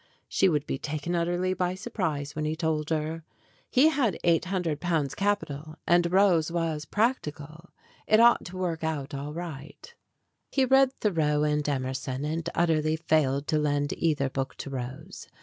She 0.27 0.49
would 0.49 0.65
be 0.65 0.79
taken 0.79 1.13
utterly 1.13 1.53
by 1.53 1.75
surprise 1.75 2.35
when 2.35 2.43
he 2.43 2.55
told 2.55 2.89
her. 2.89 3.23
He 3.69 3.89
had 3.89 4.17
eight 4.23 4.45
hundred 4.45 4.79
pounds 4.81 5.13
cap 5.13 5.41
i8 5.41 5.45
STORIES 5.45 5.59
WITHOUT 5.59 5.65
TEARS 5.67 5.77
ital, 5.77 5.83
and 5.95 6.11
Rose 6.11 6.51
was 6.51 6.85
practical. 6.85 7.69
It 8.07 8.19
ought 8.19 8.43
to 8.45 8.57
work 8.57 8.83
out 8.83 9.13
all 9.13 9.31
right. 9.35 9.93
He 10.49 10.65
read 10.65 10.91
Thoreau 10.91 11.43
and 11.43 11.69
Emerson, 11.69 12.25
and 12.25 12.49
utterly 12.55 12.95
failed 12.95 13.45
to 13.49 13.59
lend 13.59 13.93
either 13.93 14.27
book 14.31 14.55
to 14.55 14.71
Rose. 14.71 15.27